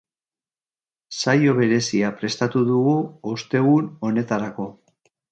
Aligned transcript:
Saio 1.17 1.51
berezia 1.59 2.09
prestatu 2.21 2.63
dugu 2.69 2.93
ostegun 3.33 3.91
honetarako. 4.09 4.67